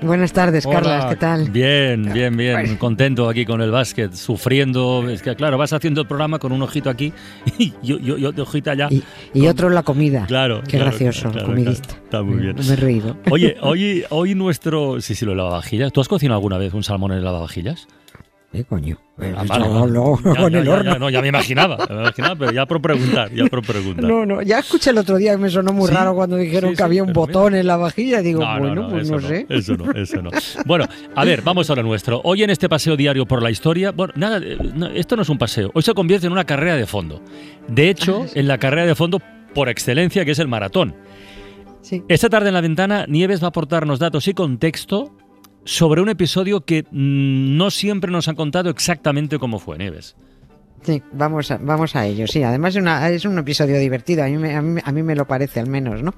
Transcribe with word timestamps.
Buenas 0.00 0.32
tardes, 0.32 0.64
Hola. 0.64 0.76
Carlas, 0.80 1.06
¿qué 1.06 1.16
tal? 1.16 1.50
Bien, 1.50 2.10
bien, 2.12 2.36
bien. 2.36 2.52
Bueno. 2.52 2.78
Contento 2.78 3.28
aquí 3.28 3.44
con 3.44 3.60
el 3.60 3.72
básquet, 3.72 4.12
sufriendo. 4.12 5.08
Es 5.08 5.22
que, 5.22 5.34
claro, 5.34 5.58
vas 5.58 5.72
haciendo 5.72 6.00
el 6.02 6.06
programa 6.06 6.38
con 6.38 6.52
un 6.52 6.62
ojito 6.62 6.88
aquí 6.88 7.12
y 7.58 7.72
yo, 7.82 7.98
yo, 7.98 8.16
yo 8.16 8.30
de 8.30 8.42
ojito 8.42 8.70
allá. 8.70 8.86
Y, 8.90 9.02
y 9.34 9.48
otro 9.48 9.66
en 9.68 9.74
la 9.74 9.82
comida. 9.82 10.24
Claro. 10.26 10.62
Qué 10.62 10.76
claro, 10.76 10.86
gracioso, 10.86 11.30
claro, 11.32 11.46
comidista. 11.48 11.88
claro. 11.88 12.04
Está 12.04 12.22
muy 12.22 12.36
bien. 12.36 12.56
Me 12.56 12.72
he 12.72 12.76
reído. 12.76 13.16
Oye, 13.30 13.56
hoy, 13.62 14.04
hoy 14.10 14.34
nuestro. 14.36 15.00
Sí, 15.00 15.16
sí, 15.16 15.24
lo 15.24 15.32
de 15.32 15.38
lavavajillas. 15.38 15.92
¿Tú 15.92 16.00
has 16.00 16.08
cocinado 16.08 16.36
alguna 16.36 16.58
vez 16.58 16.72
un 16.74 16.84
salmón 16.84 17.10
en 17.10 17.18
el 17.18 17.24
lavavajillas? 17.24 17.88
¿Qué 18.50 18.64
coño? 18.64 18.96
Ah, 19.18 19.42
Eso 19.44 19.44
vale, 19.46 19.68
no, 19.68 19.86
no, 19.86 20.16
Ya, 20.34 20.40
con 20.40 20.52
ya, 20.52 20.58
el 20.60 20.64
ya, 20.64 20.72
horno. 20.72 20.92
ya, 20.92 20.98
no, 20.98 21.10
ya 21.10 21.20
me 21.20 21.28
imaginaba, 21.28 21.76
ya 21.86 21.94
me 21.94 22.00
imaginaba, 22.00 22.36
pero 22.36 22.52
ya 22.52 22.64
por 22.64 22.80
preguntar, 22.80 23.30
ya 23.34 23.44
por 23.46 23.62
preguntar. 23.62 24.04
No, 24.04 24.24
no, 24.24 24.40
ya 24.40 24.60
escuché 24.60 24.88
el 24.90 24.96
otro 24.98 25.16
día 25.18 25.32
que 25.32 25.36
me 25.38 25.50
sonó 25.50 25.74
muy 25.74 25.88
Sí, 25.88 25.94
raro 25.94 26.14
cuando 26.14 26.36
dijeron 26.36 26.70
sí, 26.70 26.76
que 26.76 26.82
había 26.82 27.02
un 27.02 27.12
botón 27.12 27.54
en 27.54 27.66
la 27.66 27.76
vajilla. 27.76 28.22
Digo, 28.22 28.40
No, 28.40 28.54
no, 28.54 28.58
bueno, 28.60 28.82
no, 28.82 28.88
pues 28.88 29.10
no 29.10 29.20
sé. 29.20 29.44
Eso 29.50 29.76
no, 29.76 29.92
eso 29.92 30.22
no. 30.22 30.30
Bueno, 30.64 30.86
a 31.14 31.24
ver, 31.26 31.42
vamos 31.42 31.68
a 31.68 31.74
lo 31.74 31.82
nuestro. 31.82 32.22
Hoy 32.24 32.42
en 32.42 32.48
este 32.48 32.70
paseo 32.70 32.96
diario 32.96 33.26
por 33.26 33.42
la 33.42 33.50
historia, 33.50 33.90
bueno, 33.90 34.14
nada, 34.16 34.38
eh, 34.42 34.56
esto 34.94 35.14
no 35.16 35.22
es 35.22 35.28
un 35.28 35.36
paseo, 35.36 35.70
hoy 35.74 35.82
se 35.82 35.92
convierte 35.92 36.26
en 36.26 36.32
una 36.32 36.44
carrera 36.44 36.76
de 36.76 36.86
fondo. 36.86 37.20
De 37.68 37.90
hecho, 37.90 38.22
Ah, 38.24 38.30
en 38.34 38.48
la 38.48 38.56
carrera 38.56 38.86
de 38.86 38.94
fondo 38.94 39.20
por 39.54 39.68
excelencia, 39.68 40.24
que 40.24 40.30
es 40.30 40.38
el 40.38 40.48
maratón. 40.48 40.94
Esta 42.08 42.28
tarde 42.30 42.48
en 42.48 42.54
la 42.54 42.60
ventana, 42.62 43.04
Nieves 43.08 43.42
va 43.42 43.46
a 43.46 43.48
aportarnos 43.48 43.98
datos 43.98 44.26
y 44.28 44.32
contexto 44.34 45.12
sobre 45.68 46.00
un 46.00 46.08
episodio 46.08 46.62
que 46.62 46.84
mm, 46.84 47.58
no 47.58 47.70
siempre 47.70 48.10
nos 48.10 48.26
han 48.26 48.36
contado 48.36 48.70
exactamente 48.70 49.38
cómo 49.38 49.58
fue, 49.58 49.76
Nieves. 49.76 50.16
Sí, 50.82 51.02
vamos 51.12 51.50
a, 51.50 51.58
vamos 51.58 51.96
a 51.96 52.06
ello. 52.06 52.26
Sí, 52.26 52.42
además 52.42 52.74
es, 52.76 52.80
una- 52.82 53.08
es 53.10 53.24
un 53.24 53.36
episodio 53.38 53.78
divertido, 53.78 54.22
a 54.22 54.26
mí, 54.26 54.36
me, 54.38 54.54
a, 54.54 54.62
mí, 54.62 54.80
a 54.82 54.92
mí 54.92 55.02
me 55.02 55.14
lo 55.14 55.26
parece 55.26 55.60
al 55.60 55.66
menos, 55.68 56.02
¿no? 56.02 56.14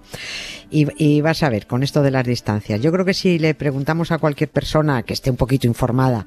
Y, 0.70 0.86
y 1.02 1.20
vas 1.20 1.42
a 1.42 1.48
ver, 1.48 1.66
con 1.66 1.82
esto 1.82 2.00
de 2.02 2.12
las 2.12 2.24
distancias, 2.24 2.80
yo 2.80 2.92
creo 2.92 3.04
que 3.04 3.14
si 3.14 3.38
le 3.40 3.54
preguntamos 3.54 4.12
a 4.12 4.18
cualquier 4.18 4.50
persona 4.50 5.02
que 5.02 5.14
esté 5.14 5.30
un 5.30 5.36
poquito 5.36 5.66
informada 5.66 6.24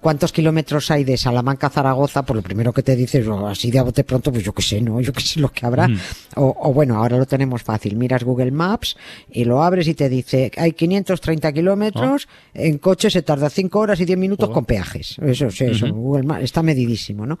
cuántos 0.00 0.32
kilómetros 0.32 0.90
hay 0.90 1.04
de 1.04 1.16
Salamanca 1.16 1.68
a 1.68 1.70
Zaragoza, 1.70 2.22
pues 2.24 2.34
lo 2.36 2.42
primero 2.42 2.72
que 2.72 2.82
te 2.82 2.96
dices, 2.96 3.26
"Oh, 3.28 3.46
así 3.46 3.70
de 3.70 3.78
a 3.78 3.82
bote 3.84 4.02
pronto, 4.02 4.32
pues 4.32 4.42
yo 4.42 4.52
qué 4.52 4.62
sé, 4.62 4.80
¿no? 4.80 5.00
Yo 5.00 5.12
qué 5.12 5.20
sé 5.20 5.38
lo 5.38 5.50
que 5.50 5.64
habrá. 5.64 5.86
Mm. 5.86 5.98
O, 6.36 6.56
o 6.58 6.72
bueno, 6.72 6.96
ahora 6.96 7.16
lo 7.18 7.26
tenemos 7.26 7.62
fácil, 7.62 7.96
miras 7.96 8.24
Google 8.24 8.50
Maps 8.50 8.96
y 9.30 9.44
lo 9.44 9.62
abres 9.62 9.86
y 9.86 9.94
te 9.94 10.08
dice, 10.08 10.50
hay 10.56 10.72
530 10.72 11.52
kilómetros, 11.52 12.26
en 12.54 12.78
coche 12.78 13.10
se 13.10 13.22
tarda 13.22 13.48
5 13.48 13.78
horas 13.78 14.00
y 14.00 14.04
10 14.04 14.18
minutos 14.18 14.48
Oh. 14.48 14.52
con 14.52 14.64
peajes. 14.64 15.16
Eso, 15.22 15.50
sí, 15.50 15.64
eso. 15.66 15.86
Google 15.92 16.24
Maps 16.24 16.42
está 16.44 16.62
medidísimo, 16.62 17.24
¿no? 17.26 17.38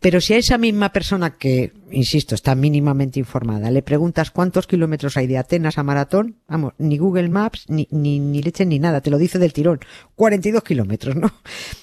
Pero 0.00 0.20
si 0.20 0.34
a 0.34 0.38
esa 0.38 0.58
misma 0.58 0.92
persona 0.92 1.36
que, 1.36 1.72
insisto, 1.90 2.34
está 2.34 2.54
mínimamente 2.54 3.18
informada, 3.18 3.70
le 3.70 3.82
preguntas 3.82 4.30
cuántos 4.30 4.66
kilómetros 4.66 5.16
hay 5.16 5.26
de 5.26 5.38
Atenas 5.38 5.78
a 5.78 5.82
Maratón, 5.82 6.36
vamos, 6.48 6.74
ni 6.78 6.98
Google 6.98 7.28
Maps, 7.28 7.64
ni, 7.68 7.88
ni, 7.90 8.20
ni 8.20 8.42
leche 8.42 8.66
ni 8.66 8.78
nada, 8.78 9.00
te 9.00 9.10
lo 9.10 9.18
dice 9.18 9.38
del 9.38 9.52
tirón. 9.52 9.80
42 10.14 10.62
kilómetros, 10.62 11.16
¿no? 11.16 11.32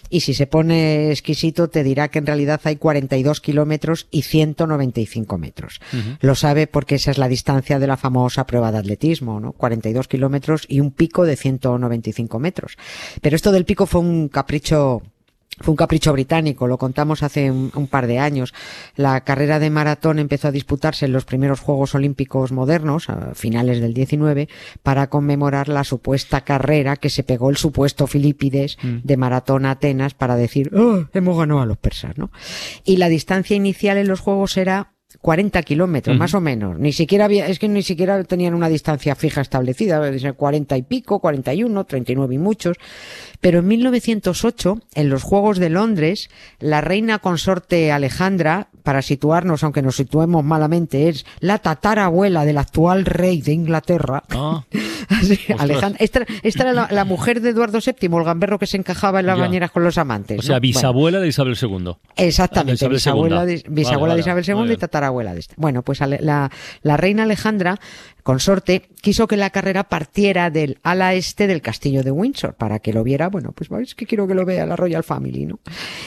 Y 0.10 0.20
si 0.20 0.36
se 0.36 0.46
pone 0.46 1.10
exquisito, 1.12 1.70
te 1.70 1.84
dirá 1.84 2.10
que 2.10 2.20
en 2.20 2.28
realidad 2.28 2.62
hay 2.66 2.76
42 2.76 3.42
kilómetros 3.42 4.08
y 4.12 4.22
195 4.22 5.38
metros. 5.40 5.82
Lo 6.20 6.36
sabe 6.36 6.68
porque 6.68 6.96
esa 6.96 7.10
es 7.10 7.18
la 7.18 7.28
distancia 7.28 7.80
de 7.80 7.88
la 7.88 7.98
famosa 7.98 8.46
prueba 8.46 8.72
de 8.72 8.78
atletismo, 8.78 9.40
¿no? 9.40 9.54
42 9.54 10.08
kilómetros 10.08 10.66
y 10.68 10.82
un 10.82 10.92
pico 10.92 11.26
de 11.26 11.36
195 11.36 12.38
metros. 12.38 12.78
Pero 13.22 13.36
esto 13.36 13.52
del 13.52 13.66
pico 13.66 13.88
fue 13.88 14.02
un 14.02 14.28
capricho 14.28 15.02
fue 15.60 15.72
un 15.72 15.78
capricho 15.78 16.12
británico, 16.14 16.68
lo 16.68 16.78
contamos 16.78 17.24
hace 17.24 17.52
un, 17.52 17.72
un 17.76 17.88
par 17.88 18.08
de 18.08 18.20
años. 18.20 18.54
La 18.96 19.22
carrera 19.22 19.60
de 19.60 19.70
maratón 19.70 20.20
empezó 20.20 20.48
a 20.48 20.52
disputarse 20.52 21.06
en 21.06 21.14
los 21.14 21.26
primeros 21.26 21.60
Juegos 21.60 21.96
Olímpicos 21.96 22.52
modernos, 22.52 23.10
a 23.10 23.34
finales 23.36 23.80
del 23.80 23.94
19, 23.94 24.50
para 24.82 25.08
conmemorar 25.10 25.70
la 25.70 25.84
supuesta 25.84 26.42
carrera 26.42 26.96
que 26.96 27.10
se 27.10 27.24
pegó 27.24 27.50
el 27.50 27.58
supuesto 27.58 28.08
Filipides 28.08 28.78
de 28.82 29.18
maratón 29.18 29.66
a 29.66 29.72
Atenas 29.72 30.14
para 30.14 30.36
decir, 30.36 30.72
"Oh, 30.76 31.06
hemos 31.14 31.38
ganado 31.38 31.62
a 31.62 31.66
los 31.66 31.78
persas, 31.78 32.18
¿no? 32.18 32.32
Y 32.84 32.98
la 32.98 33.10
distancia 33.10 33.56
inicial 33.56 33.98
en 33.98 34.08
los 34.08 34.20
Juegos 34.20 34.58
era 34.58 34.93
40 35.22 35.62
kilómetros, 35.64 36.18
más 36.18 36.34
o 36.34 36.42
menos. 36.42 36.78
Ni 36.80 36.92
siquiera 36.94 37.26
había, 37.26 37.48
es 37.48 37.60
que 37.60 37.68
ni 37.68 37.84
siquiera 37.84 38.24
tenían 38.24 38.54
una 38.54 38.70
distancia 38.70 39.16
fija 39.16 39.42
establecida, 39.42 40.00
debe 40.00 40.20
ser 40.20 40.34
40 40.34 40.78
y 40.78 40.82
pico, 40.84 41.20
41, 41.20 41.84
39 41.86 42.36
y 42.36 42.38
muchos. 42.38 42.78
Pero 43.42 43.60
en 43.60 43.68
1908, 43.68 44.80
en 44.96 45.10
los 45.10 45.24
Juegos 45.24 45.58
de 45.60 45.70
Londres, 45.70 46.30
la 46.60 46.82
reina 46.82 47.20
consorte 47.20 47.92
Alejandra, 47.92 48.68
para 48.84 49.02
situarnos, 49.02 49.64
aunque 49.64 49.82
nos 49.82 49.96
situemos 49.96 50.44
malamente, 50.44 51.08
es 51.08 51.26
la 51.40 51.58
tatarabuela 51.60 52.44
del 52.46 52.58
actual 52.58 53.06
rey 53.06 53.42
de 53.42 53.54
Inglaterra. 53.54 54.24
Ah, 54.32 54.64
Así. 55.10 55.40
Alejandra- 55.58 55.98
esta, 56.00 56.26
esta 56.44 56.64
era 56.64 56.74
la, 56.74 56.88
la 56.92 57.06
mujer 57.06 57.40
de 57.42 57.50
Eduardo 57.52 57.80
VII, 57.80 58.10
el 58.18 58.24
gamberro 58.24 58.60
que 58.60 58.68
se 58.68 58.78
encajaba 58.78 59.20
en 59.22 59.28
las 59.28 59.38
Ya. 59.38 59.44
bañeras 59.44 59.72
con 59.72 59.84
los 59.84 59.98
amantes. 59.98 60.40
o 60.40 60.42
sea, 60.42 60.56
¿no? 60.56 60.62
Bueno. 60.62 60.62
bisabuela 60.62 61.20
de 61.20 61.28
Isabel 61.28 61.58
II. 61.62 61.94
Exactamente, 62.18 62.86
Ah, 62.86 62.90
de 62.90 62.96
Isabel 62.96 62.96
bisabuela, 62.96 63.44
II. 63.46 63.48
de, 63.56 63.64
bisabuela 63.70 64.14
Vale, 64.16 64.24
de 64.24 64.30
vale, 64.32 64.42
Isabel 64.42 64.58
II 64.58 64.64
y 64.64 64.68
bien. 64.68 64.80
Tatarabuela 65.04 65.34
de 65.34 65.40
este. 65.42 65.56
Bueno, 65.58 65.84
pues 65.84 66.00
la, 66.00 66.52
la 66.82 66.98
reina 66.98 67.24
Alejandra, 67.24 67.80
consorte, 68.24 68.84
quiso 69.02 69.28
que 69.28 69.38
la 69.38 69.50
carrera 69.50 69.84
partiera 69.84 70.50
del 70.50 70.80
ala 70.84 71.14
este 71.14 71.48
del 71.48 71.62
castillo 71.62 72.04
de 72.04 72.12
Windsor, 72.12 72.56
para 72.56 72.80
que 72.80 72.94
lo 72.94 73.04
viera, 73.04 73.30
bueno, 73.30 73.52
pues 73.52 73.70
es 73.82 73.96
que 73.96 74.06
quiero 74.06 74.28
que 74.28 74.34
lo 74.34 74.46
vea 74.46 74.66
la 74.66 74.76
Royal 74.76 75.04
Family, 75.04 75.46
¿no? 75.46 75.60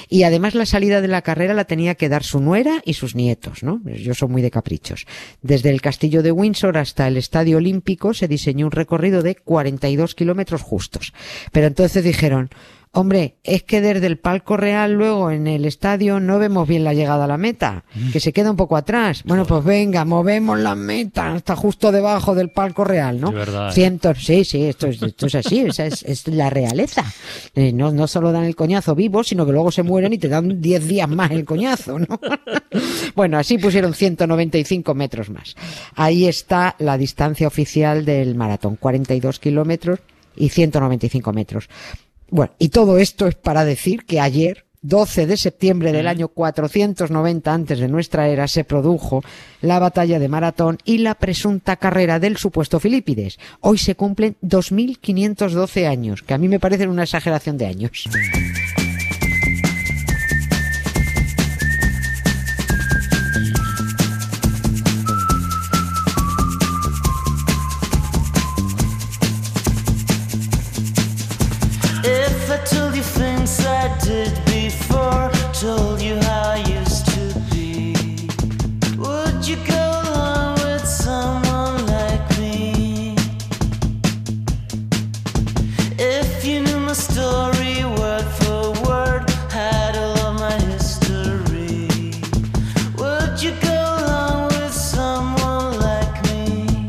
Y 0.08 0.22
además 0.22 0.54
la 0.54 0.66
salida 0.66 1.00
de 1.00 1.08
la 1.08 1.22
carrera 1.22 1.54
la 1.54 1.64
tenía 1.64 1.94
que 1.94 2.08
dar 2.08 2.22
su 2.22 2.40
nuera 2.40 2.82
y 2.84 2.94
sus 2.94 3.14
nietos, 3.14 3.62
¿no? 3.62 3.82
Yo 3.84 4.14
soy 4.14 4.28
muy 4.28 4.42
de 4.42 4.50
caprichos. 4.50 5.06
Desde 5.42 5.70
el 5.70 5.80
castillo 5.80 6.22
de 6.22 6.32
Windsor 6.32 6.78
hasta 6.78 7.06
el 7.06 7.16
estadio 7.16 7.58
olímpico 7.58 8.14
se 8.14 8.28
diseñó 8.28 8.66
un 8.66 8.72
recorrido 8.72 9.22
de 9.22 9.36
42 9.36 10.14
kilómetros 10.14 10.62
justos. 10.62 11.12
Pero 11.52 11.66
entonces 11.66 12.02
dijeron, 12.02 12.50
Hombre, 12.96 13.34
es 13.44 13.62
que 13.62 13.82
desde 13.82 14.06
el 14.06 14.16
palco 14.16 14.56
real 14.56 14.94
luego 14.94 15.30
en 15.30 15.46
el 15.46 15.66
estadio 15.66 16.18
no 16.18 16.38
vemos 16.38 16.66
bien 16.66 16.82
la 16.82 16.94
llegada 16.94 17.24
a 17.24 17.28
la 17.28 17.36
meta, 17.36 17.84
que 18.10 18.20
se 18.20 18.32
queda 18.32 18.50
un 18.50 18.56
poco 18.56 18.74
atrás. 18.74 19.22
Bueno, 19.26 19.44
pues 19.44 19.62
venga, 19.64 20.06
movemos 20.06 20.58
la 20.58 20.74
meta 20.74 21.34
hasta 21.34 21.54
justo 21.56 21.92
debajo 21.92 22.34
del 22.34 22.48
palco 22.48 22.84
real, 22.84 23.20
¿no? 23.20 23.32
De 23.32 23.36
verdad, 23.36 23.68
¿eh? 23.68 23.72
Cientos, 23.72 24.24
sí, 24.24 24.46
sí, 24.46 24.64
esto 24.64 24.86
es, 24.86 25.02
esto 25.02 25.26
es 25.26 25.34
así, 25.34 25.60
esa 25.60 25.84
es, 25.84 26.04
es 26.04 26.26
la 26.28 26.48
realeza. 26.48 27.04
Eh, 27.54 27.70
no, 27.70 27.92
no 27.92 28.06
solo 28.06 28.32
dan 28.32 28.44
el 28.44 28.56
coñazo 28.56 28.94
vivo, 28.94 29.22
sino 29.22 29.44
que 29.44 29.52
luego 29.52 29.70
se 29.70 29.82
mueren 29.82 30.14
y 30.14 30.18
te 30.18 30.28
dan 30.28 30.62
10 30.62 30.88
días 30.88 31.08
más 31.10 31.30
el 31.32 31.44
coñazo, 31.44 31.98
¿no? 31.98 32.18
bueno, 33.14 33.36
así 33.36 33.58
pusieron 33.58 33.92
195 33.92 34.94
metros 34.94 35.28
más. 35.28 35.54
Ahí 35.96 36.26
está 36.26 36.74
la 36.78 36.96
distancia 36.96 37.46
oficial 37.46 38.06
del 38.06 38.36
maratón, 38.36 38.76
42 38.76 39.38
kilómetros 39.38 40.00
y 40.34 40.48
195 40.48 41.32
metros. 41.34 41.68
Bueno, 42.30 42.52
y 42.58 42.70
todo 42.70 42.98
esto 42.98 43.26
es 43.26 43.34
para 43.34 43.64
decir 43.64 44.04
que 44.04 44.20
ayer, 44.20 44.64
12 44.82 45.26
de 45.26 45.36
septiembre 45.36 45.92
del 45.92 46.06
año 46.06 46.28
490 46.28 47.52
antes 47.52 47.78
de 47.78 47.88
nuestra 47.88 48.28
era, 48.28 48.48
se 48.48 48.64
produjo 48.64 49.22
la 49.60 49.78
batalla 49.78 50.18
de 50.18 50.28
Maratón 50.28 50.78
y 50.84 50.98
la 50.98 51.14
presunta 51.14 51.76
carrera 51.76 52.18
del 52.20 52.36
supuesto 52.36 52.80
Filipides. 52.80 53.38
Hoy 53.60 53.78
se 53.78 53.94
cumplen 53.94 54.36
2.512 54.42 55.86
años, 55.88 56.22
que 56.22 56.34
a 56.34 56.38
mí 56.38 56.48
me 56.48 56.60
parecen 56.60 56.90
una 56.90 57.04
exageración 57.04 57.58
de 57.58 57.66
años. 57.66 58.08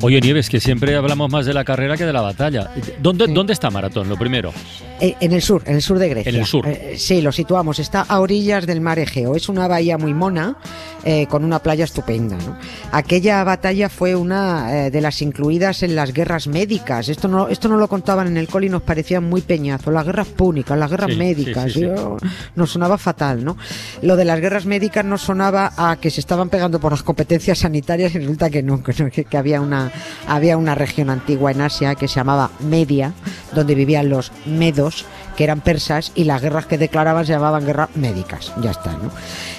Oye, 0.07 0.21
Nieves, 0.21 0.49
que 0.49 0.61
siempre 0.61 0.95
hablamos 0.95 1.29
más 1.29 1.45
de 1.45 1.53
la 1.53 1.65
carrera 1.65 1.97
que 1.97 2.05
de 2.05 2.13
la 2.13 2.21
batalla. 2.21 2.71
¿Dónde, 3.01 3.27
¿dónde 3.27 3.51
está 3.51 3.69
Maratón, 3.69 4.07
lo 4.07 4.15
primero? 4.15 4.53
Eh, 5.01 5.15
en 5.19 5.33
el 5.33 5.41
sur, 5.41 5.61
en 5.65 5.75
el 5.75 5.81
sur 5.81 5.99
de 5.99 6.07
Grecia. 6.07 6.29
En 6.29 6.37
el 6.37 6.45
sur. 6.45 6.65
Eh, 6.65 6.95
sí, 6.97 7.19
lo 7.21 7.33
situamos. 7.33 7.77
Está 7.79 8.03
a 8.07 8.21
orillas 8.21 8.65
del 8.65 8.79
mar 8.79 8.99
Egeo. 8.99 9.35
Es 9.35 9.49
una 9.49 9.67
bahía 9.67 9.97
muy 9.97 10.13
mona, 10.13 10.55
eh, 11.03 11.27
con 11.27 11.43
una 11.43 11.59
playa 11.59 11.83
estupenda. 11.83 12.37
¿no? 12.37 12.57
Aquella 12.93 13.43
batalla 13.43 13.89
fue 13.89 14.15
una 14.15 14.89
de 14.89 15.01
las 15.01 15.21
incluidas 15.21 15.83
en 15.83 15.93
las 15.97 16.13
guerras 16.13 16.47
médicas. 16.47 17.09
Esto 17.09 17.27
no, 17.27 17.49
esto 17.49 17.67
no 17.67 17.75
lo 17.75 17.89
contaban 17.89 18.27
en 18.27 18.37
el 18.37 18.47
col 18.47 18.63
y 18.63 18.69
nos 18.69 18.83
parecía 18.83 19.19
muy 19.19 19.41
peñazo. 19.41 19.91
Las 19.91 20.05
guerras 20.05 20.27
púnicas, 20.29 20.77
las 20.79 20.89
guerras 20.89 21.11
Sí, 21.11 21.17
médicas. 21.17 21.73
sí. 21.73 21.81
Yo- 21.81 22.15
nos 22.55 22.71
sonaba 22.71 22.97
fatal, 22.97 23.43
¿no? 23.43 23.57
Lo 24.03 24.15
de 24.15 24.23
las 24.23 24.39
guerras 24.39 24.65
médicas 24.65 25.03
nos 25.03 25.21
sonaba 25.21 25.73
a 25.75 25.97
que 25.97 26.09
se 26.11 26.21
estaban 26.21 26.47
pegando 26.47 26.79
por 26.79 26.93
las 26.93 27.03
competencias 27.03 27.59
sanitarias 27.59 28.15
y 28.15 28.19
resulta 28.19 28.49
que 28.49 28.63
no, 28.63 28.81
que, 28.81 28.93
no, 29.03 29.11
que- 29.11 29.25
que 29.25 29.37
había 29.37 29.59
una 29.59 29.91
había 30.27 30.57
una 30.57 30.75
región 30.75 31.09
antigua 31.09 31.51
en 31.51 31.61
Asia 31.61 31.95
que 31.95 32.07
se 32.07 32.15
llamaba 32.15 32.51
Media, 32.59 33.13
donde 33.53 33.75
vivían 33.75 34.09
los 34.09 34.31
medos, 34.45 35.05
que 35.35 35.43
eran 35.43 35.61
persas, 35.61 36.11
y 36.15 36.23
las 36.23 36.41
guerras 36.41 36.65
que 36.65 36.77
declaraban 36.77 37.25
se 37.25 37.33
llamaban 37.33 37.65
guerras 37.65 37.89
médicas. 37.95 38.51
Ya 38.61 38.71
está, 38.71 38.93
¿no? 38.93 39.11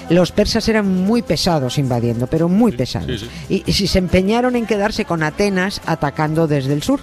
Los 0.09 0.31
persas 0.31 0.67
eran 0.67 0.87
muy 0.87 1.21
pesados 1.21 1.77
invadiendo, 1.77 2.27
pero 2.27 2.49
muy 2.49 2.71
pesados. 2.71 3.25
Y, 3.49 3.63
y 3.65 3.73
si 3.73 3.87
se 3.87 3.99
empeñaron 3.99 4.55
en 4.55 4.65
quedarse 4.65 5.05
con 5.05 5.23
Atenas 5.23 5.81
atacando 5.85 6.47
desde 6.47 6.73
el 6.73 6.83
sur. 6.83 6.99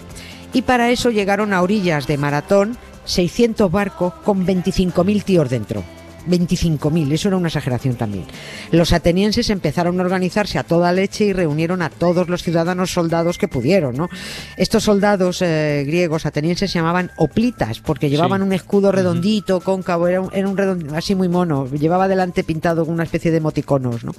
Y 0.52 0.62
para 0.62 0.90
eso 0.90 1.10
llegaron 1.10 1.52
a 1.52 1.62
orillas 1.62 2.06
de 2.06 2.16
Maratón 2.16 2.76
600 3.06 3.70
barcos 3.70 4.12
con 4.24 4.46
25.000 4.46 5.22
tíos 5.22 5.48
dentro. 5.48 5.82
25.000, 6.26 7.12
eso 7.12 7.28
era 7.28 7.36
una 7.36 7.48
exageración 7.48 7.94
también. 7.96 8.24
Los 8.70 8.92
atenienses 8.92 9.50
empezaron 9.50 9.98
a 10.00 10.02
organizarse 10.02 10.58
a 10.58 10.64
toda 10.64 10.92
leche 10.92 11.24
y 11.26 11.32
reunieron 11.32 11.82
a 11.82 11.90
todos 11.90 12.28
los 12.28 12.42
ciudadanos 12.42 12.92
soldados 12.92 13.38
que 13.38 13.48
pudieron, 13.48 13.96
¿no? 13.96 14.08
Estos 14.56 14.84
soldados 14.84 15.42
eh, 15.42 15.84
griegos 15.86 16.26
atenienses 16.26 16.70
se 16.70 16.78
llamaban 16.78 17.10
oplitas 17.16 17.80
porque 17.80 18.08
llevaban 18.10 18.42
un 18.42 18.52
escudo 18.52 18.92
redondito, 18.92 19.60
cóncavo, 19.60 20.08
era 20.08 20.20
un, 20.20 20.30
era 20.32 20.48
un 20.48 20.56
redondito, 20.56 20.94
así 20.96 21.14
muy 21.14 21.28
mono, 21.28 21.66
llevaba 21.70 22.08
delante 22.08 22.44
pintado 22.44 22.84
con 22.84 22.94
una 22.94 23.04
especie 23.04 23.30
de 23.30 23.36
emoticonos, 23.38 24.04
¿no? 24.04 24.12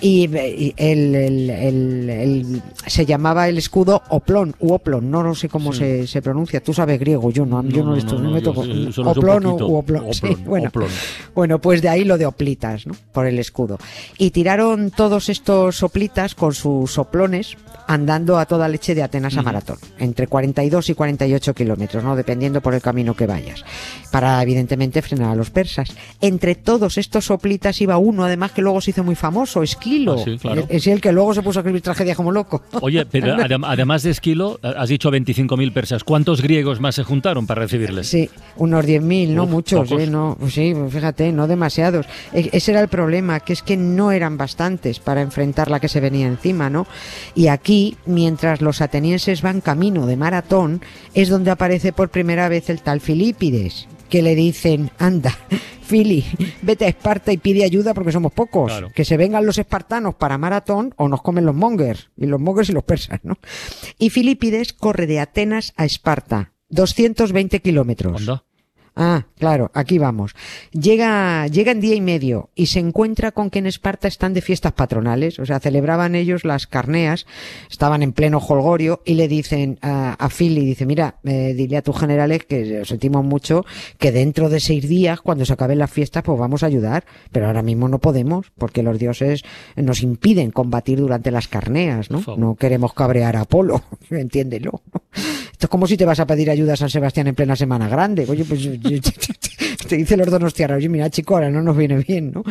Y, 0.00 0.28
y 0.34 0.74
el, 0.76 1.14
el- 1.14 1.50
el- 1.50 2.10
el- 2.10 2.62
se 2.86 3.06
llamaba 3.06 3.48
el 3.48 3.58
escudo 3.58 4.02
oplón, 4.08 4.54
u 4.60 4.72
oplón, 4.72 5.10
no, 5.10 5.22
no 5.22 5.34
sé 5.34 5.48
cómo 5.48 5.72
se, 5.72 6.06
se 6.06 6.22
pronuncia, 6.22 6.60
tú 6.62 6.72
sabes 6.74 6.98
griego, 6.98 7.30
yo 7.30 7.46
no, 7.46 7.62
yo 7.64 7.84
no, 7.84 7.96
esto, 7.96 8.18
no, 8.18 8.30
me 8.30 8.40
yo 8.42 8.52
oplón 9.10 9.42
u 9.68 9.76
oplón, 9.76 10.04
sí, 10.12 10.42
bueno. 10.44 10.70
Bueno, 11.34 11.58
pues 11.60 11.80
de 11.82 11.88
ahí 11.88 12.04
lo 12.04 12.18
de 12.18 12.26
oplitas, 12.26 12.86
¿no? 12.86 12.94
Por 13.12 13.26
el 13.26 13.38
escudo. 13.38 13.78
Y 14.18 14.30
tiraron 14.30 14.90
todos 14.90 15.28
estos 15.28 15.76
soplitas 15.76 16.34
con 16.34 16.52
sus 16.54 16.92
soplones 16.92 17.56
andando 17.88 18.38
a 18.38 18.46
toda 18.46 18.68
leche 18.68 18.94
de 18.94 19.02
Atenas 19.02 19.36
a 19.36 19.42
Maratón, 19.42 19.76
entre 19.98 20.26
42 20.28 20.90
y 20.90 20.94
48 20.94 21.52
kilómetros, 21.54 22.02
¿no? 22.04 22.14
Dependiendo 22.16 22.60
por 22.60 22.74
el 22.74 22.80
camino 22.80 23.14
que 23.14 23.26
vayas, 23.26 23.64
para 24.12 24.40
evidentemente 24.42 25.02
frenar 25.02 25.30
a 25.30 25.34
los 25.34 25.50
persas. 25.50 25.88
Entre 26.20 26.54
todos 26.54 26.96
estos 26.96 27.24
soplitas 27.26 27.80
iba 27.80 27.98
uno, 27.98 28.24
además 28.24 28.52
que 28.52 28.62
luego 28.62 28.80
se 28.80 28.90
hizo 28.92 29.02
muy 29.04 29.14
famoso, 29.16 29.62
Esquilo. 29.62 30.14
Ah, 30.18 30.22
sí, 30.24 30.38
claro. 30.38 30.64
Es 30.68 30.86
el 30.86 31.00
que 31.00 31.12
luego 31.12 31.34
se 31.34 31.42
puso 31.42 31.58
a 31.58 31.62
escribir 31.62 31.82
tragedias 31.82 32.16
como 32.16 32.30
loco. 32.30 32.62
Oye, 32.80 33.04
pero 33.04 33.34
adem- 33.36 33.64
además 33.66 34.04
de 34.04 34.10
Esquilo, 34.10 34.60
has 34.62 34.88
dicho 34.88 35.10
25.000 35.10 35.72
persas. 35.72 36.04
¿Cuántos 36.04 36.40
griegos 36.40 36.80
más 36.80 36.94
se 36.94 37.02
juntaron 37.02 37.46
para 37.46 37.62
recibirles? 37.62 38.06
Sí, 38.06 38.30
unos 38.56 38.84
10.000, 38.86 39.30
no 39.30 39.44
Uf, 39.44 39.50
muchos. 39.50 39.90
¿eh? 39.92 40.06
No, 40.06 40.38
sí, 40.48 40.72
fíjate, 40.88 41.21
no 41.30 41.46
demasiados. 41.46 42.06
E- 42.32 42.50
ese 42.52 42.72
era 42.72 42.80
el 42.80 42.88
problema, 42.88 43.38
que 43.40 43.52
es 43.52 43.62
que 43.62 43.76
no 43.76 44.10
eran 44.10 44.36
bastantes 44.36 44.98
para 44.98 45.20
enfrentar 45.20 45.70
la 45.70 45.78
que 45.78 45.88
se 45.88 46.00
venía 46.00 46.26
encima, 46.26 46.70
¿no? 46.70 46.86
Y 47.34 47.48
aquí, 47.48 47.96
mientras 48.06 48.60
los 48.60 48.80
atenienses 48.80 49.42
van 49.42 49.60
camino 49.60 50.06
de 50.06 50.16
maratón, 50.16 50.80
es 51.14 51.28
donde 51.28 51.50
aparece 51.50 51.92
por 51.92 52.08
primera 52.08 52.48
vez 52.48 52.70
el 52.70 52.80
tal 52.82 53.00
Filipides, 53.00 53.86
que 54.08 54.22
le 54.22 54.34
dicen, 54.34 54.90
anda, 54.98 55.36
Fili, 55.82 56.24
vete 56.62 56.86
a 56.86 56.88
Esparta 56.88 57.32
y 57.32 57.36
pide 57.36 57.64
ayuda 57.64 57.92
porque 57.92 58.12
somos 58.12 58.32
pocos. 58.32 58.72
Claro. 58.72 58.90
Que 58.94 59.04
se 59.04 59.16
vengan 59.16 59.44
los 59.44 59.58
espartanos 59.58 60.14
para 60.14 60.38
maratón 60.38 60.94
o 60.96 61.08
nos 61.08 61.20
comen 61.20 61.44
los 61.44 61.54
mongers, 61.54 62.10
y 62.16 62.26
los 62.26 62.40
mongers 62.40 62.70
y 62.70 62.72
los 62.72 62.84
persas, 62.84 63.20
¿no? 63.22 63.36
Y 63.98 64.10
Filipides 64.10 64.72
corre 64.72 65.06
de 65.06 65.20
Atenas 65.20 65.74
a 65.76 65.84
Esparta, 65.84 66.52
220 66.70 67.60
kilómetros. 67.60 68.26
Ah, 68.94 69.24
claro, 69.38 69.70
aquí 69.72 69.98
vamos. 69.98 70.34
Llega, 70.70 71.46
llega 71.46 71.72
en 71.72 71.80
día 71.80 71.94
y 71.94 72.02
medio 72.02 72.50
y 72.54 72.66
se 72.66 72.78
encuentra 72.78 73.32
con 73.32 73.48
que 73.48 73.58
en 73.58 73.66
Esparta 73.66 74.06
están 74.06 74.34
de 74.34 74.42
fiestas 74.42 74.72
patronales, 74.72 75.38
o 75.38 75.46
sea, 75.46 75.60
celebraban 75.60 76.14
ellos 76.14 76.44
las 76.44 76.66
carneas, 76.66 77.26
estaban 77.70 78.02
en 78.02 78.12
pleno 78.12 78.38
holgorio 78.38 79.00
y 79.06 79.14
le 79.14 79.28
dicen 79.28 79.78
a, 79.80 80.12
a 80.12 80.28
Philly, 80.28 80.66
dice, 80.66 80.84
mira, 80.84 81.16
eh, 81.24 81.54
dile 81.54 81.78
a 81.78 81.82
tus 81.82 81.98
generales 81.98 82.44
que 82.44 82.82
os 82.82 82.88
sentimos 82.88 83.24
mucho, 83.24 83.64
que 83.98 84.12
dentro 84.12 84.50
de 84.50 84.60
seis 84.60 84.86
días, 84.86 85.22
cuando 85.22 85.46
se 85.46 85.54
acaben 85.54 85.78
las 85.78 85.90
fiestas, 85.90 86.22
pues 86.22 86.38
vamos 86.38 86.62
a 86.62 86.66
ayudar, 86.66 87.04
pero 87.32 87.46
ahora 87.46 87.62
mismo 87.62 87.88
no 87.88 87.98
podemos, 87.98 88.52
porque 88.58 88.82
los 88.82 88.98
dioses 88.98 89.42
nos 89.74 90.02
impiden 90.02 90.50
combatir 90.50 90.98
durante 90.98 91.30
las 91.30 91.48
carneas, 91.48 92.10
¿no? 92.10 92.22
No 92.36 92.56
queremos 92.56 92.92
cabrear 92.92 93.36
a 93.36 93.42
Apolo, 93.42 93.82
entiéndelo. 94.10 94.82
Esto 95.62 95.68
es 95.68 95.70
como 95.70 95.86
si 95.86 95.96
te 95.96 96.04
vas 96.04 96.18
a 96.18 96.26
pedir 96.26 96.50
ayuda 96.50 96.72
a 96.72 96.76
San 96.76 96.90
Sebastián 96.90 97.28
en 97.28 97.36
plena 97.36 97.54
Semana 97.54 97.88
Grande. 97.88 98.26
Oye, 98.28 98.44
pues 98.44 98.62
te 99.88 99.96
dice 99.96 100.16
los 100.16 100.28
donostiarras, 100.28 100.78
oye, 100.78 100.88
mira, 100.88 101.08
chico, 101.08 101.34
ahora 101.34 101.50
no 101.50 101.62
nos 101.62 101.76
viene 101.76 101.98
bien, 101.98 102.32
¿no? 102.32 102.42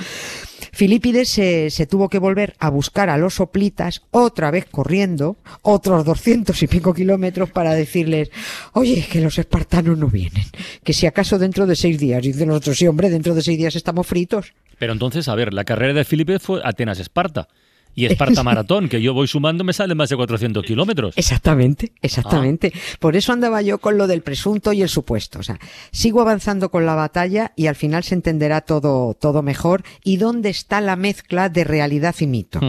Filipides 0.72 1.28
se, 1.28 1.88
tuvo 1.88 2.08
que 2.08 2.20
volver 2.20 2.56
a 2.58 2.70
buscar 2.70 3.10
a 3.10 3.18
los 3.18 3.34
soplitas, 3.34 4.02
otra 4.12 4.50
vez 4.50 4.64
corriendo, 4.72 5.36
otros 5.62 6.06
doscientos 6.06 6.64
y 6.64 6.68
pico 6.68 6.94
kilómetros 6.94 7.50
para 7.50 7.74
decirles, 7.74 8.32
oye, 8.72 9.06
que 9.12 9.20
los 9.20 9.38
espartanos 9.38 9.98
no 9.98 10.08
vienen, 10.08 10.46
que 10.82 10.94
si 10.94 11.06
acaso 11.06 11.38
dentro 11.38 11.68
de 11.68 11.76
seis 11.76 12.00
días, 12.00 12.24
dicen 12.24 12.48
los 12.48 12.60
otros, 12.60 12.78
sí, 12.78 12.88
hombre, 12.88 13.10
dentro 13.10 13.36
de 13.36 13.42
seis 13.42 13.58
días 13.58 13.76
estamos 13.76 14.08
fritos. 14.08 14.54
Pero 14.80 14.94
entonces, 14.94 15.28
a 15.28 15.36
ver, 15.36 15.54
la 15.54 15.66
carrera 15.66 15.94
de 15.94 16.06
Felipe 16.06 16.40
fue 16.40 16.62
Atenas-Esparta. 16.64 17.50
Y 17.96 18.06
Esparta-Maratón, 18.06 18.90
que 18.90 19.02
yo 19.02 19.14
voy 19.14 19.28
sumando, 19.28 19.64
me 19.64 19.74
salen 19.74 19.98
más 19.98 20.10
de 20.10 20.16
400 20.16 20.64
kilómetros. 20.64 21.18
Exactamente, 21.18 21.92
exactamente. 22.02 22.72
Por 23.00 23.16
eso 23.16 23.34
andaba 23.34 23.62
yo 23.62 23.80
con 23.80 23.98
lo 23.98 24.08
del 24.08 24.22
presunto 24.22 24.74
y 24.74 24.82
el 24.82 24.90
supuesto. 24.90 25.40
O 25.40 25.44
sea, 25.44 25.60
sigo 25.92 26.22
avanzando 26.22 26.72
con 26.72 26.86
la 26.86 26.96
batalla 26.96 27.54
y 27.56 27.68
al 27.68 27.76
final 27.76 28.04
se 28.04 28.16
entenderá 28.16 28.62
todo, 28.62 29.14
todo 29.14 29.42
mejor 29.42 29.84
y 30.04 30.18
dónde 30.18 30.50
está 30.50 30.82
la 30.82 30.96
mezcla 30.96 31.50
de 31.50 31.64
realidad 31.64 32.16
y 32.20 32.28
mito. 32.28 32.60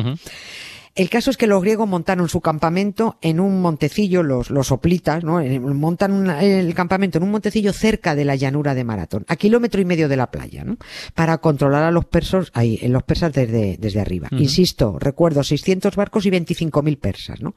El 0.94 1.08
caso 1.08 1.30
es 1.30 1.38
que 1.38 1.46
los 1.46 1.62
griegos 1.62 1.88
montaron 1.88 2.28
su 2.28 2.42
campamento 2.42 3.16
en 3.22 3.40
un 3.40 3.62
montecillo, 3.62 4.22
los, 4.22 4.50
los 4.50 4.66
soplitas, 4.66 5.24
¿no? 5.24 5.40
Eh, 5.40 5.58
Montan 5.58 6.12
una- 6.12 6.42
el 6.42 6.74
campamento 6.74 7.16
en 7.16 7.24
un 7.24 7.30
montecillo 7.30 7.72
cerca 7.72 8.14
de 8.14 8.26
la 8.26 8.36
llanura 8.36 8.74
de 8.74 8.84
Maratón, 8.84 9.24
a 9.28 9.36
kilómetro 9.36 9.80
y 9.80 9.86
medio 9.86 10.08
de 10.10 10.16
la 10.16 10.30
playa, 10.30 10.64
¿no? 10.64 10.76
Para 11.14 11.38
controlar 11.38 11.82
a 11.84 11.90
los 11.90 12.04
persas, 12.04 12.50
ahí, 12.52 12.78
en 12.82 12.92
los 12.92 13.02
persas 13.04 13.32
desde, 13.32 13.78
desde 13.78 14.00
arriba. 14.00 14.28
Insisto, 14.32 14.98
recuerdo, 14.98 15.42
600 15.42 15.96
barcos 15.96 16.26
y 16.26 16.30
25.000 16.30 16.98
persas, 16.98 17.40
¿no? 17.40 17.54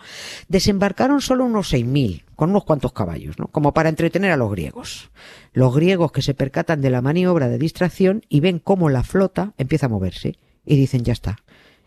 Desembarcaron 0.47 1.19
solo 1.19 1.43
unos 1.45 1.73
6.000, 1.73 2.23
con 2.35 2.51
unos 2.51 2.63
cuantos 2.63 2.93
caballos, 2.93 3.37
¿no? 3.37 3.47
Como 3.47 3.73
para 3.73 3.89
entretener 3.89 4.31
a 4.31 4.37
los 4.37 4.51
griegos. 4.51 5.09
Los 5.51 5.75
griegos 5.75 6.11
que 6.13 6.21
se 6.21 6.33
percatan 6.35 6.79
de 6.81 6.89
la 6.89 7.01
maniobra 7.01 7.49
de 7.49 7.57
distracción 7.57 8.21
y 8.29 8.39
ven 8.39 8.59
cómo 8.59 8.89
la 8.89 9.03
flota 9.03 9.53
empieza 9.57 9.87
a 9.87 9.89
moverse. 9.89 10.37
Y 10.65 10.77
dicen, 10.77 11.03
ya 11.03 11.13
está. 11.13 11.37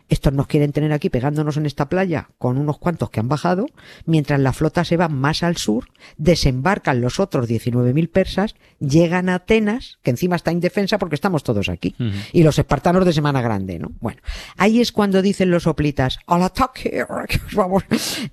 Estos 0.09 0.33
nos 0.33 0.47
quieren 0.47 0.71
tener 0.71 0.91
aquí 0.91 1.09
pegándonos 1.09 1.57
en 1.57 1.67
esta 1.67 1.87
playa 1.87 2.29
con 2.39 2.57
unos 2.57 2.79
cuantos 2.79 3.11
que 3.11 3.19
han 3.19 3.29
bajado, 3.29 3.67
mientras 4.05 4.39
la 4.39 4.53
flota 4.53 4.83
se 4.83 4.97
va 4.97 5.07
más 5.07 5.43
al 5.43 5.57
sur, 5.57 5.85
desembarcan 6.17 6.99
los 6.99 7.19
otros 7.19 7.47
19.000 7.47 8.09
persas, 8.09 8.55
llegan 8.79 9.29
a 9.29 9.35
Atenas, 9.35 9.99
que 10.01 10.09
encima 10.09 10.35
está 10.35 10.51
indefensa 10.51 10.97
porque 10.97 11.15
estamos 11.15 11.43
todos 11.43 11.69
aquí, 11.69 11.95
y 12.33 12.43
los 12.43 12.57
espartanos 12.57 13.05
de 13.05 13.13
Semana 13.13 13.41
Grande, 13.41 13.77
¿no? 13.77 13.91
Bueno, 13.99 14.21
ahí 14.57 14.81
es 14.81 14.91
cuando 14.91 15.21
dicen 15.21 15.51
los 15.51 15.63
soplitas, 15.63 16.17
al 16.25 16.43
ataque, 16.43 17.05
vamos. 17.53 17.83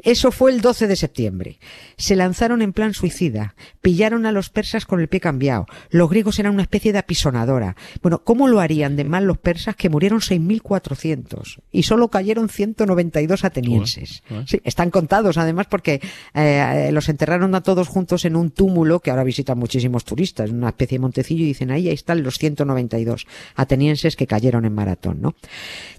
Eso 0.03 0.33
fue 0.33 0.53
el 0.53 0.63
12 0.63 0.87
de 0.87 0.97
septiembre. 0.97 1.59
Se 1.99 2.17
lanzaron 2.17 2.63
en 2.63 2.73
plan 2.73 2.95
suicida, 2.95 3.55
pillaron 3.83 4.25
a 4.25 4.33
los 4.33 4.49
persas 4.49 4.87
con 4.87 5.01
el 5.01 5.09
pie 5.09 5.21
cambiado, 5.21 5.67
los 5.91 6.09
griegos 6.09 6.39
eran 6.39 6.55
una 6.55 6.63
especie 6.63 6.93
de 6.93 7.01
apisonadora. 7.01 7.77
Bueno, 8.01 8.25
¿cómo 8.25 8.49
lo 8.49 8.61
harían 8.61 8.97
de 8.97 9.05
mal 9.05 9.27
los 9.27 9.39
persas 9.39 9.77
que 9.77 9.91
murieron 9.91 10.21
6.400 10.21 11.61
y 11.77 11.83
solo 11.83 12.09
cayeron 12.09 12.49
192 12.49 13.45
atenienses? 13.45 14.23
Ué, 14.31 14.39
ué. 14.39 14.45
Sí, 14.47 14.61
están 14.65 14.91
contados 14.91 15.37
además 15.37 15.67
porque 15.69 16.01
eh, 16.35 16.89
los 16.91 17.09
enterraron 17.11 17.55
a 17.55 17.63
todos 17.63 17.87
juntos 17.87 18.25
en 18.25 18.35
un 18.35 18.51
túmulo 18.51 19.01
que 19.01 19.11
ahora 19.11 19.25
visitan 19.25 19.59
muchísimos 19.59 20.05
turistas, 20.05 20.51
una 20.51 20.69
especie 20.69 20.97
de 20.97 21.03
montecillo 21.03 21.45
y 21.45 21.49
dicen 21.49 21.71
ahí, 21.71 21.89
ahí 21.89 21.95
están 21.95 22.23
los 22.23 22.39
192 22.39 23.27
atenienses 23.57 24.17
que 24.17 24.27
cayeron 24.27 24.65
en 24.65 24.73
maratón, 24.73 25.21
¿no? 25.21 25.35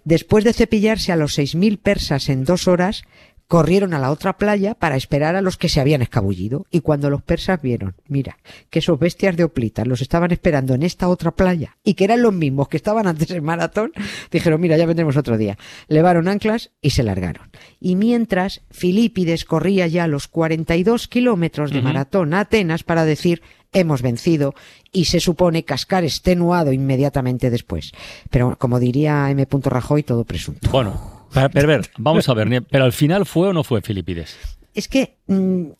Después 0.03 0.43
de 0.43 0.53
cepillarse 0.53 1.11
a 1.11 1.15
los 1.15 1.37
6.000 1.37 1.77
persas 1.77 2.29
en 2.29 2.43
dos 2.43 2.67
horas, 2.67 3.03
corrieron 3.47 3.93
a 3.93 3.99
la 3.99 4.11
otra 4.11 4.37
playa 4.37 4.75
para 4.75 4.95
esperar 4.95 5.35
a 5.35 5.41
los 5.41 5.57
que 5.57 5.69
se 5.69 5.79
habían 5.79 6.01
escabullido. 6.01 6.65
Y 6.69 6.81
cuando 6.81 7.09
los 7.09 7.21
persas 7.21 7.61
vieron, 7.61 7.95
mira, 8.07 8.37
que 8.69 8.79
esos 8.79 8.99
bestias 8.99 9.37
de 9.37 9.45
Oplitas 9.45 9.87
los 9.87 10.01
estaban 10.01 10.31
esperando 10.31 10.73
en 10.73 10.83
esta 10.83 11.07
otra 11.07 11.31
playa 11.31 11.77
y 11.83 11.93
que 11.93 12.03
eran 12.03 12.21
los 12.21 12.33
mismos 12.33 12.67
que 12.67 12.77
estaban 12.77 13.07
antes 13.07 13.31
en 13.31 13.43
maratón, 13.43 13.91
dijeron, 14.31 14.59
mira, 14.59 14.77
ya 14.77 14.85
vendremos 14.85 15.17
otro 15.17 15.37
día. 15.37 15.57
Levaron 15.87 16.27
anclas 16.27 16.71
y 16.81 16.91
se 16.91 17.03
largaron. 17.03 17.49
Y 17.79 17.95
mientras, 17.95 18.61
Filipides 18.69 19.45
corría 19.45 19.87
ya 19.87 20.07
los 20.07 20.27
42 20.27 21.07
kilómetros 21.07 21.71
de 21.71 21.81
maratón 21.81 22.33
a 22.33 22.41
Atenas 22.41 22.83
para 22.83 23.05
decir, 23.05 23.41
hemos 23.73 24.01
vencido 24.01 24.53
y 24.91 25.05
se 25.05 25.19
supone 25.19 25.63
cascar 25.63 26.03
extenuado 26.03 26.71
inmediatamente 26.73 27.49
después. 27.49 27.91
Pero 28.29 28.57
como 28.57 28.79
diría 28.79 29.29
M. 29.29 29.47
Rajoy, 29.49 30.03
todo 30.03 30.23
presunto. 30.23 30.69
Bueno, 30.71 31.16
per- 31.33 31.51
perver, 31.51 31.89
vamos 31.97 32.27
a 32.29 32.33
ver, 32.33 32.63
pero 32.63 32.85
al 32.85 32.93
final 32.93 33.25
fue 33.25 33.49
o 33.49 33.53
no 33.53 33.63
fue 33.63 33.81
Filipides. 33.81 34.37
Es 34.73 34.87
que, 34.87 35.16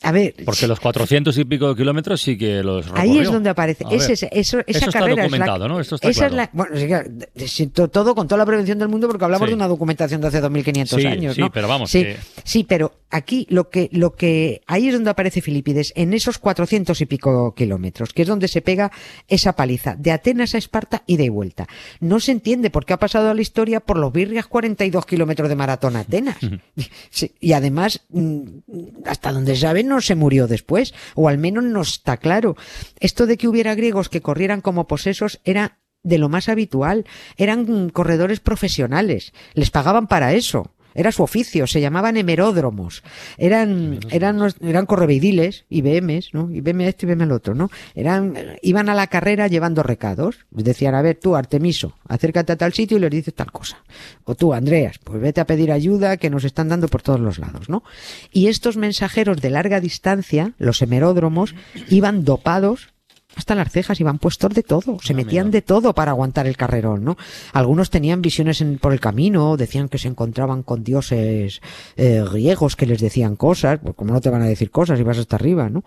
a 0.01 0.12
ver, 0.12 0.36
Porque 0.46 0.68
los 0.68 0.80
400 0.80 1.38
y 1.38 1.46
pico 1.46 1.70
de 1.70 1.75
kilómetros 1.75 2.22
sí 2.22 2.38
que 2.38 2.62
los 2.63 2.86
Ahí 2.88 3.10
recorrió. 3.10 3.22
es 3.22 3.32
donde 3.32 3.50
aparece. 3.50 3.86
A 3.86 3.89
Ese- 3.89 3.98
ver. 4.08 4.12
ese- 4.12 4.30
eso, 4.34 4.60
esa 4.60 4.63
Eso 4.68 4.80
está 4.88 4.92
carrera 5.00 5.12
es 5.12 5.18
la- 5.18 5.24
documentado, 5.24 5.68
¿no? 5.68 5.80
Esto 5.80 5.96
está 5.96 6.10
esa 6.10 6.25
es 6.27 6.34
la- 6.34 6.50
bueno, 6.54 6.75
sí, 7.46 7.68
todo 7.68 8.13
con 8.16 8.27
toda 8.27 8.38
la 8.39 8.46
prevención 8.46 8.77
del 8.80 8.89
mundo 8.89 9.08
porque 9.08 9.24
hablamos 9.25 9.48
Sí. 9.48 9.51
de 9.51 9.56
una 9.56 9.68
documentación 9.68 10.20
de 10.22 10.27
hace 10.27 10.42
2500 10.42 11.00
Sí, 11.00 11.08
años, 11.08 11.36
sí, 11.36 11.42
¿no? 11.42 11.51
pero 11.51 11.68
vamos, 11.68 11.89
Sí, 11.92 12.04
que- 12.04 12.18
sí, 12.44 12.63
pero 12.66 12.94
aquí 13.10 13.48
lo 13.50 13.70
que 13.70 13.89
lo 13.94 14.16
que 14.16 14.62
ahí 14.68 14.88
es 14.89 14.94
donde 14.94 15.10
aparece 15.12 15.42
Filipides 15.42 15.94
en 15.96 16.13
esos 16.13 16.38
400 16.39 17.00
y 17.01 17.06
pico 17.06 17.54
kilómetros, 17.56 18.12
que 18.13 18.24
es 18.24 18.27
donde 18.27 18.48
se 18.50 18.62
pega 18.62 18.92
esa 19.30 19.54
paliza 19.56 19.96
de 19.96 20.12
Atenas 20.12 20.56
a 20.56 20.58
Esparta 20.58 21.04
y 21.08 21.16
de 21.18 21.30
vuelta. 21.30 21.68
No 22.01 22.20
se 22.20 22.34
entiende 22.34 22.70
por 22.70 22.86
qué 22.86 22.94
ha 22.94 22.98
pasado 23.00 23.30
a 23.30 23.34
la 23.34 23.42
historia 23.42 23.80
por 23.80 23.98
los 23.98 24.12
birrias 24.12 24.48
42 24.48 25.06
kilómetros 25.06 25.48
de 25.48 25.56
maratón 25.56 25.96
a 25.96 26.00
Atenas. 26.01 26.38
Y 27.39 27.54
además, 27.54 28.01
mm, 28.10 28.42
hasta 29.06 29.32
donde 29.38 29.56
sabe, 29.56 29.84
no 29.84 30.01
se 30.01 30.15
murió 30.15 30.48
después, 30.48 30.94
o 31.15 31.29
al 31.29 31.38
menos 31.38 31.63
no 31.63 31.82
está 31.82 32.17
claro. 32.17 32.56
Esto 33.00 33.25
de 33.25 33.38
que 33.38 33.48
hubiera 33.48 33.75
griegos 33.75 34.10
que 34.10 34.22
corrieran 34.22 34.62
como 34.62 34.88
posesos 34.88 35.39
era 35.44 35.79
de 36.03 36.17
lo 36.17 36.29
más 36.29 36.50
habitual. 36.50 37.06
Eran 37.38 37.89
corredores 37.89 38.39
profesionales, 38.39 39.34
les 39.53 39.72
pagaban 39.72 40.08
para 40.08 40.34
eso. 40.34 40.72
Era 40.98 41.12
su 41.12 41.22
oficio, 41.22 41.68
se 41.68 41.80
llamaban 41.80 42.18
hemeródromos. 42.18 43.04
Eran, 43.38 44.00
eran, 44.10 44.42
eran 44.62 44.86
correveidiles, 44.88 45.66
IBMs, 45.70 46.34
¿no? 46.34 46.50
IBM 46.51 46.88
este, 46.88 47.06
IBM 47.06 47.24
el 47.24 47.32
otro, 47.32 47.54
¿no? 47.54 47.70
Eran, 47.94 48.34
iban 48.63 48.89
a 48.89 48.96
la 48.96 49.06
carrera 49.06 49.48
llevando 49.48 49.84
recados. 49.84 50.48
Decían, 50.50 50.96
a 50.96 51.04
ver, 51.04 51.20
tú, 51.22 51.36
Artemiso, 51.36 51.94
acércate 52.08 52.54
a 52.54 52.58
tal 52.58 52.74
sitio 52.74 52.98
y 52.98 53.01
les 53.01 53.12
dices 53.12 53.36
tal 53.36 53.51
cosa. 53.51 53.84
O 54.24 54.34
tú, 54.34 54.54
Andreas, 54.54 54.98
pues 55.04 55.22
vete 55.22 55.39
a 55.39 55.46
pedir 55.46 55.72
ayuda 55.72 56.18
que 56.18 56.32
nos 56.32 56.44
están 56.44 56.68
dando 56.68 56.88
por 56.88 57.04
todos 57.04 57.20
los 57.20 57.38
lados, 57.38 57.70
¿no? 57.70 57.84
Y 58.32 58.48
estos 58.48 58.75
mensajeros 58.75 59.39
de 59.39 59.51
larga 59.51 59.80
distancia, 59.80 60.54
los 60.58 60.82
hemeródromos, 60.82 61.54
iban 61.89 62.25
dopados 62.25 62.89
hasta 63.38 63.56
las 63.56 63.72
cejas, 63.72 64.00
iban 64.01 64.17
puestos 64.20 64.51
de 64.53 64.63
todo, 64.63 64.98
se 65.01 65.13
Ah, 65.13 65.15
metían 65.15 65.48
mira. 65.48 65.58
de 65.58 65.62
todo 65.62 65.94
para 65.94 66.12
aguantar 66.12 66.48
el 66.48 66.58
carrerón, 66.58 67.03
¿no? 67.06 67.15
Algunos 67.53 67.89
tenían 67.89 68.22
visiones 68.22 68.60
en- 68.62 68.79
por 68.79 68.91
el 68.94 69.00
camino, 69.00 69.56
decían 69.56 69.88
que 69.89 69.98
se 70.00 70.08
encontraban 70.08 70.63
con 70.63 70.84
dioses 70.84 71.62
eh, 71.96 72.24
griegos 72.32 72.75
que 72.75 72.86
les 72.88 73.00
decían 73.00 73.36
cosas, 73.36 73.79
pues 73.82 73.96
como 73.96 74.12
no 74.13 74.22
te 74.22 74.29
van 74.29 74.41
a 74.41 74.48
decir 74.48 74.72
cosas 74.72 75.00
y 75.00 75.03
vas 75.03 75.17
hasta 75.20 75.36
arriba, 75.36 75.70
¿no? 75.70 75.84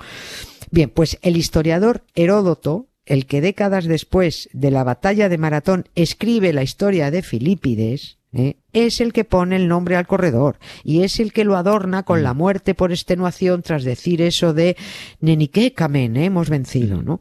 Bien, 0.71 0.88
pues 0.88 1.19
el 1.23 1.37
historiador 1.37 2.04
Heródoto, 2.14 2.87
el 3.04 3.26
que 3.26 3.40
décadas 3.40 3.87
después 3.87 4.49
de 4.52 4.71
la 4.71 4.85
batalla 4.85 5.28
de 5.28 5.37
Maratón 5.38 5.88
escribe 5.97 6.52
la 6.52 6.62
historia 6.62 7.11
de 7.11 7.23
Filipides, 7.23 8.19
¿eh? 8.32 8.56
es 8.72 9.00
el 9.00 9.12
que 9.12 9.25
pone 9.25 9.56
el 9.56 9.68
nombre 9.68 9.96
al 9.96 10.06
corredor 10.06 10.58
y 10.84 11.02
es 11.02 11.20
el 11.20 11.32
que 11.32 11.44
lo 11.44 11.56
adorna 11.56 12.04
con 12.04 12.22
la 12.22 12.34
muerte 12.34 12.75
por 12.75 12.92
extenuación 12.92 13.62
tras 13.62 13.84
decir 13.84 14.22
eso 14.22 14.54
de 14.54 14.76
Nenique 15.20 15.72
Kamen, 15.72 16.16
¿eh? 16.16 16.26
hemos 16.26 16.49
vencido, 16.49 17.02
¿no? 17.02 17.20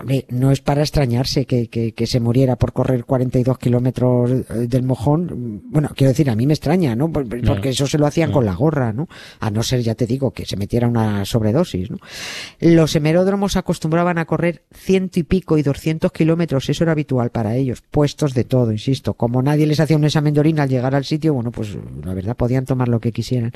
Hombre, 0.00 0.26
no 0.30 0.50
es 0.50 0.60
para 0.60 0.82
extrañarse 0.82 1.44
que, 1.44 1.68
que, 1.68 1.92
que 1.92 2.06
se 2.06 2.20
muriera 2.20 2.56
por 2.56 2.72
correr 2.72 3.04
42 3.04 3.58
kilómetros 3.58 4.30
eh, 4.30 4.44
del 4.68 4.82
mojón. 4.82 5.62
Bueno, 5.66 5.90
quiero 5.94 6.10
decir, 6.12 6.30
a 6.30 6.36
mí 6.36 6.46
me 6.46 6.54
extraña, 6.54 6.94
¿no? 6.96 7.10
Por- 7.12 7.26
Porque 7.54 7.70
eso 7.70 7.86
se 7.86 7.98
lo 7.98 8.06
hacían 8.06 8.30
con 8.32 8.44
la 8.44 8.54
gorra, 8.54 8.92
¿no? 8.92 9.08
A 9.40 9.50
no 9.50 9.62
ser, 9.62 9.80
ya 9.82 9.94
te 9.94 10.06
digo, 10.06 10.30
que 10.32 10.46
se 10.46 10.56
metiera 10.56 10.88
una 10.88 11.24
sobredosis, 11.24 11.90
¿no? 11.90 11.98
Los 12.60 12.94
hemeródromos 12.96 13.56
acostumbraban 13.56 14.18
a 14.18 14.24
correr 14.24 14.62
ciento 14.72 15.18
y 15.20 15.22
pico 15.24 15.58
y 15.58 15.62
200 15.62 16.12
kilómetros, 16.12 16.68
eso 16.68 16.84
era 16.84 16.92
habitual 16.92 17.30
para 17.30 17.56
ellos, 17.56 17.82
puestos 17.90 18.34
de 18.34 18.44
todo, 18.44 18.72
insisto. 18.72 19.14
Como 19.14 19.42
nadie 19.42 19.66
les 19.66 19.80
hacía 19.80 19.96
un 19.96 20.04
examen 20.04 20.34
de 20.34 20.40
orina 20.40 20.62
al 20.64 20.68
llegar 20.68 20.94
al 20.94 21.04
sitio, 21.04 21.34
bueno, 21.34 21.50
pues 21.50 21.76
la 22.04 22.14
verdad 22.14 22.36
podían 22.36 22.64
tomar 22.64 22.88
lo 22.88 23.00
que 23.00 23.12
quisieran. 23.12 23.52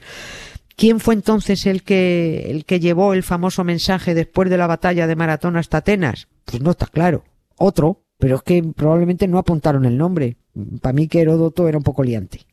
¿Quién 0.77 1.01
fue 1.01 1.15
entonces 1.15 1.65
el 1.65 1.83
que, 1.83 2.51
el 2.51 2.67
que 2.67 2.81
llevó 2.81 3.15
el 3.15 3.23
famoso 3.23 3.65
mensaje 3.65 4.15
después 4.15 4.51
de 4.51 4.59
la 4.59 4.67
batalla 4.67 5.07
de 5.07 5.17
Maratón 5.17 5.57
hasta 5.57 5.79
Atenas? 5.79 6.29
Pues 6.45 6.63
no 6.63 6.73
está 6.73 6.87
claro. 6.87 7.25
Otro, 7.57 8.03
pero 8.19 8.37
es 8.37 8.43
que 8.43 8.63
probablemente 8.63 9.27
no 9.27 9.39
apuntaron 9.39 9.87
el 9.87 9.97
nombre. 9.97 10.37
Para 10.83 10.93
mí 10.93 11.09
que 11.09 11.23
Heródoto 11.23 11.67
era 11.67 11.79
un 11.79 11.85
poco 11.85 12.05
liante. 12.05 12.47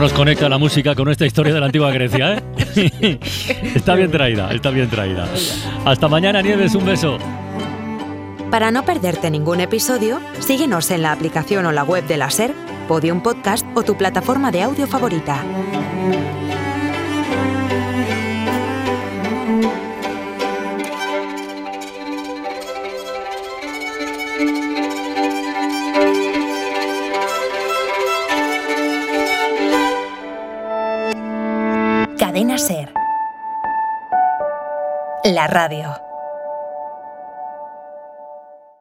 Nos 0.00 0.14
conecta 0.14 0.48
la 0.48 0.56
música 0.56 0.94
con 0.94 1.10
esta 1.10 1.26
historia 1.26 1.52
de 1.52 1.60
la 1.60 1.66
antigua 1.66 1.92
Grecia, 1.92 2.42
eh? 2.74 3.18
está 3.74 3.94
bien 3.94 4.10
traída, 4.10 4.50
está 4.50 4.70
bien 4.70 4.88
traída. 4.88 5.28
Hasta 5.84 6.08
mañana, 6.08 6.40
Nieves, 6.40 6.74
un 6.74 6.86
beso. 6.86 7.18
Para 8.50 8.70
no 8.70 8.82
perderte 8.86 9.30
ningún 9.30 9.60
episodio, 9.60 10.20
síguenos 10.38 10.90
en 10.90 11.02
la 11.02 11.12
aplicación 11.12 11.66
o 11.66 11.72
la 11.72 11.84
web 11.84 12.06
de 12.06 12.16
la 12.16 12.30
SER, 12.30 12.54
Podium 12.88 13.22
Podcast 13.22 13.66
o 13.74 13.82
tu 13.82 13.94
plataforma 13.98 14.50
de 14.50 14.62
audio 14.62 14.86
favorita. 14.86 15.44
La 35.32 35.46
radio. 35.46 36.09